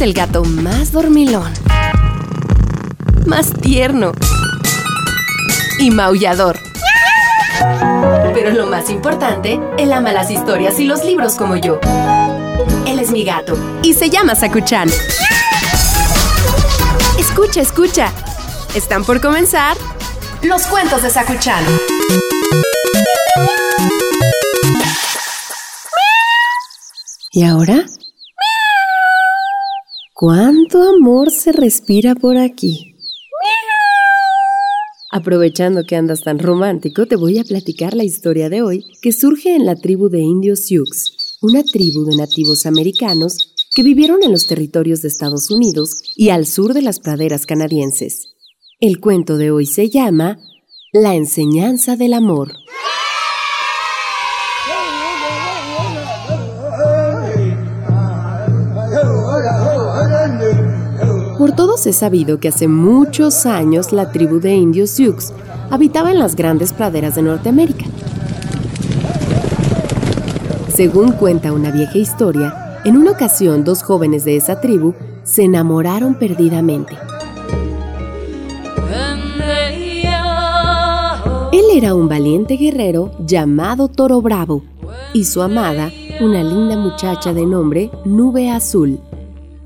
[0.00, 1.52] es el gato más dormilón,
[3.26, 4.12] más tierno
[5.78, 6.58] y maullador.
[8.32, 11.80] Pero lo más importante, él ama las historias y los libros como yo.
[12.86, 14.88] Él es mi gato y se llama Sakuchan.
[17.18, 18.10] Escucha, escucha.
[18.74, 19.76] Están por comenzar
[20.42, 21.62] los cuentos de Sakuchan.
[27.32, 27.84] ¿Y ahora?
[30.20, 32.94] ¿Cuánto amor se respira por aquí?
[35.10, 39.56] Aprovechando que andas tan romántico, te voy a platicar la historia de hoy que surge
[39.56, 40.84] en la tribu de indios Sioux,
[41.40, 46.44] una tribu de nativos americanos que vivieron en los territorios de Estados Unidos y al
[46.44, 48.34] sur de las praderas canadienses.
[48.78, 50.38] El cuento de hoy se llama
[50.92, 52.52] La enseñanza del amor.
[61.40, 65.32] Por todos es sabido que hace muchos años la tribu de indios Sioux
[65.70, 67.86] habitaba en las grandes praderas de Norteamérica.
[70.68, 74.92] Según cuenta una vieja historia, en una ocasión dos jóvenes de esa tribu
[75.22, 76.94] se enamoraron perdidamente.
[81.52, 84.62] Él era un valiente guerrero llamado Toro Bravo
[85.14, 89.00] y su amada, una linda muchacha de nombre Nube Azul.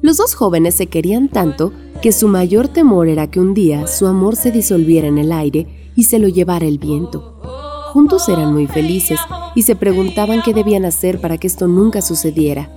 [0.05, 4.07] Los dos jóvenes se querían tanto que su mayor temor era que un día su
[4.07, 5.67] amor se disolviera en el aire
[5.97, 7.41] y se lo llevara el viento.
[7.95, 9.19] Juntos eran muy felices
[9.55, 12.69] y se preguntaban qué debían hacer para que esto nunca sucediera.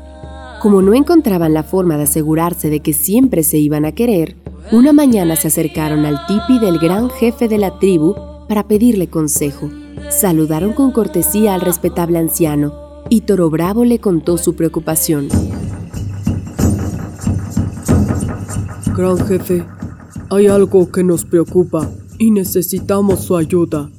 [0.62, 4.38] Como no encontraban la forma de asegurarse de que siempre se iban a querer,
[4.72, 8.16] una mañana se acercaron al tipi del gran jefe de la tribu
[8.48, 9.70] para pedirle consejo.
[10.12, 12.74] Saludaron con cortesía al respetable anciano
[13.10, 15.28] y Toro Bravo le contó su preocupación.
[18.98, 19.64] Gran jefe,
[20.32, 23.92] hay algo que nos preocupa y necesitamos su ayuda.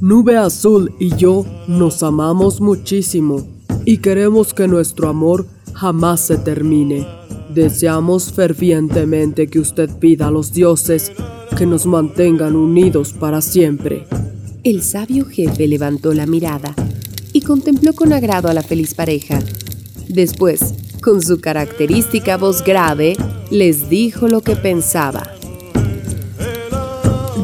[0.00, 3.44] Nube Azul y yo nos amamos muchísimo
[3.84, 5.44] y queremos que nuestro amor
[5.74, 7.04] jamás se termine.
[7.52, 11.10] Deseamos fervientemente que usted pida a los dioses
[11.56, 14.06] que nos mantengan unidos para siempre.
[14.62, 16.76] El sabio jefe levantó la mirada
[17.32, 19.40] y contempló con agrado a la feliz pareja.
[20.08, 23.16] Después, con su característica voz grave,
[23.50, 25.22] les dijo lo que pensaba.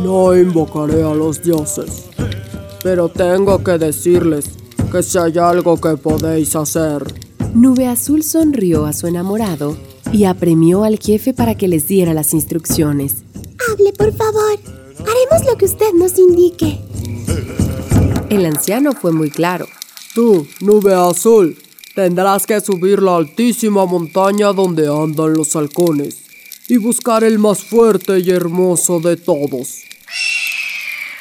[0.03, 2.05] No invocaré a los dioses,
[2.83, 4.51] pero tengo que decirles
[4.93, 7.03] que si hay algo que podéis hacer.
[7.55, 9.77] Nube Azul sonrió a su enamorado
[10.13, 13.25] y apremió al jefe para que les diera las instrucciones.
[13.71, 14.59] Hable, por favor.
[15.01, 16.81] Haremos lo que usted nos indique.
[18.29, 19.67] El anciano fue muy claro.
[20.15, 21.57] Tú, Nube Azul,
[21.95, 26.25] Tendrás que subir la altísima montaña donde andan los halcones
[26.69, 29.83] y buscar el más fuerte y hermoso de todos.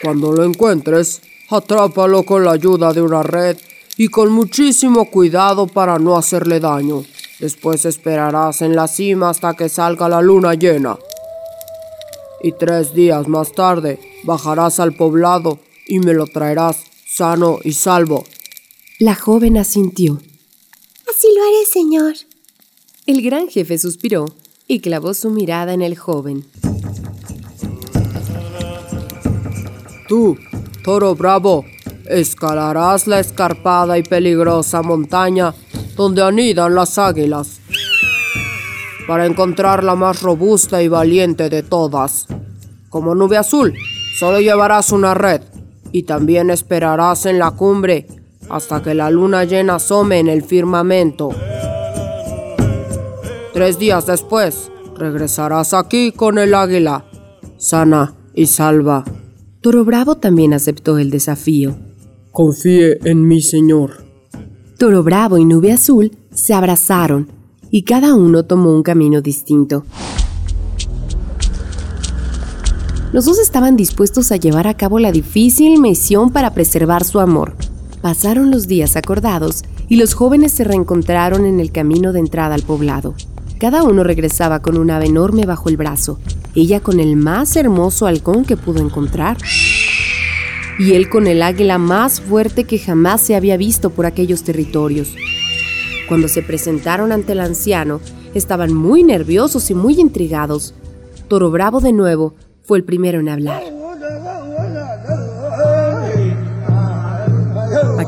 [0.02, 3.56] Cuando lo encuentres, atrápalo con la ayuda de una red
[3.98, 7.04] y con muchísimo cuidado para no hacerle daño.
[7.40, 10.98] Después esperarás en la cima hasta que salga la luna llena.
[12.42, 18.26] Y tres días más tarde bajarás al poblado y me lo traerás sano y salvo.
[18.98, 20.20] La joven asintió.
[21.16, 22.14] Así lo haré, señor.
[23.06, 24.26] El gran jefe suspiró
[24.68, 26.44] y clavó su mirada en el joven.
[30.08, 30.38] Tú,
[30.84, 31.66] toro bravo,
[32.06, 35.54] escalarás la escarpada y peligrosa montaña
[35.96, 37.60] donde anidan las águilas
[39.08, 42.26] para encontrar la más robusta y valiente de todas.
[42.90, 43.76] Como nube azul,
[44.18, 45.42] solo llevarás una red
[45.92, 48.08] y también esperarás en la cumbre
[48.54, 51.30] hasta que la luna llena asome en el firmamento.
[53.52, 57.04] Tres días después, regresarás aquí con el águila,
[57.58, 59.06] sana y salva.
[59.62, 61.76] Toro Bravo también aceptó el desafío.
[62.32, 64.04] Confíe en mi señor.
[64.78, 67.30] Toro Bravo y Nube Azul se abrazaron
[67.72, 69.84] y cada uno tomó un camino distinto.
[73.14, 77.56] Los dos estaban dispuestos a llevar a cabo la difícil misión para preservar su amor.
[78.04, 82.62] Pasaron los días acordados y los jóvenes se reencontraron en el camino de entrada al
[82.62, 83.16] poblado.
[83.60, 86.20] Cada uno regresaba con un ave enorme bajo el brazo,
[86.54, 89.38] ella con el más hermoso halcón que pudo encontrar
[90.78, 95.16] y él con el águila más fuerte que jamás se había visto por aquellos territorios.
[96.10, 98.02] Cuando se presentaron ante el anciano,
[98.34, 100.74] estaban muy nerviosos y muy intrigados.
[101.30, 103.73] Toro Bravo de nuevo fue el primero en hablar.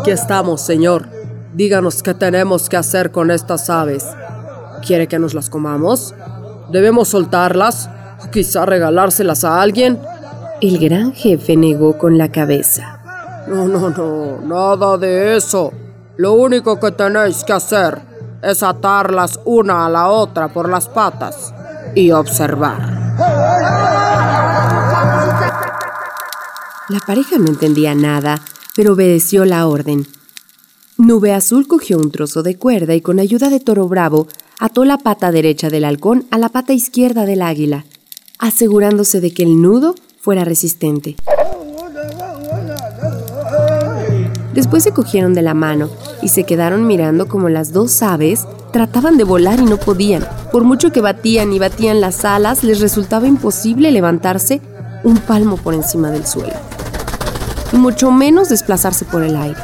[0.06, 1.10] Aquí estamos, señor.
[1.56, 4.06] Díganos qué tenemos que hacer con estas aves.
[4.86, 6.13] ¿Quiere que nos las comamos?
[6.72, 7.90] ¿Debemos soltarlas?
[8.24, 10.00] ¿O quizá regalárselas a alguien?
[10.62, 13.00] El gran jefe negó con la cabeza.
[13.48, 15.74] No, no, no, nada de eso.
[16.18, 18.00] Lo único que tenéis que hacer
[18.44, 21.52] es atarlas una a la otra por las patas
[21.96, 22.78] y observar.
[26.90, 28.40] La pareja no entendía nada,
[28.75, 30.06] pero obedeció la orden.
[30.98, 34.27] Nube Azul cogió un trozo de cuerda y con ayuda de Toro Bravo
[34.60, 37.86] ató la pata derecha del halcón a la pata izquierda del águila,
[38.39, 41.16] asegurándose de que el nudo fuera resistente.
[44.54, 45.89] Después se cogieron de la mano
[46.21, 50.25] y se quedaron mirando como las dos aves trataban de volar y no podían.
[50.51, 54.62] Por mucho que batían y batían las alas, les resultaba imposible levantarse
[55.04, 56.54] un palmo por encima del suelo.
[57.75, 59.60] Mucho menos desplazarse por el aire,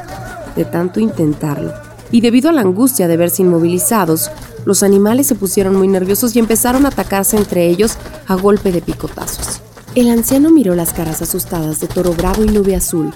[0.55, 1.73] de tanto intentarlo.
[2.11, 4.29] Y debido a la angustia de verse inmovilizados,
[4.65, 7.97] los animales se pusieron muy nerviosos y empezaron a atacarse entre ellos
[8.27, 9.61] a golpe de picotazos.
[9.95, 13.13] El anciano miró las caras asustadas de Toro Bravo y Nube Azul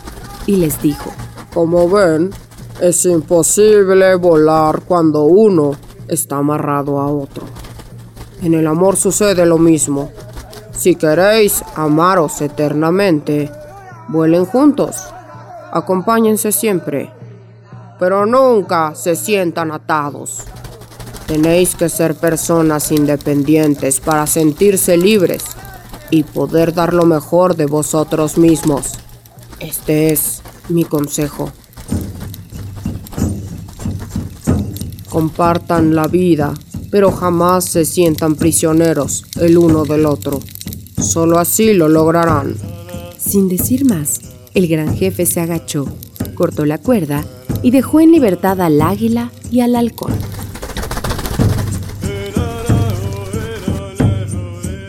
[0.47, 1.11] y les dijo,
[1.53, 2.31] Como ven,
[2.81, 5.71] es imposible volar cuando uno
[6.07, 7.45] está amarrado a otro.
[8.41, 10.09] En el amor sucede lo mismo.
[10.71, 13.51] Si queréis amaros eternamente,
[14.07, 14.95] vuelen juntos.
[15.71, 17.11] Acompáñense siempre,
[17.99, 20.43] pero nunca se sientan atados.
[21.27, 25.43] Tenéis que ser personas independientes para sentirse libres
[26.11, 28.93] y poder dar lo mejor de vosotros mismos.
[29.59, 31.51] Este es mi consejo.
[35.09, 36.53] Compartan la vida,
[36.91, 40.39] pero jamás se sientan prisioneros el uno del otro.
[41.01, 42.74] Solo así lo lograrán.
[43.25, 44.21] Sin decir más,
[44.53, 45.87] el gran jefe se agachó,
[46.35, 47.25] cortó la cuerda
[47.63, 50.13] y dejó en libertad al águila y al halcón.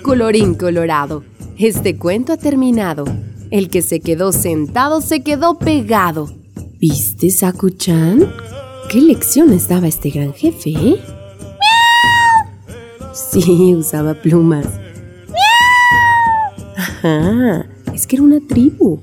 [0.03, 1.25] Colorín colorado,
[1.59, 3.05] este cuento ha terminado.
[3.50, 6.31] El que se quedó sentado se quedó pegado.
[6.79, 8.31] ¿Viste, Sakuchan?
[8.91, 11.00] ¿Qué lecciones daba este gran jefe, eh?
[13.15, 14.67] Sí, usaba plumas.
[16.77, 17.67] Ajá,
[17.97, 19.01] es que era una tribu.